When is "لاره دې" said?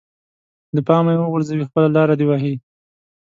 1.95-2.25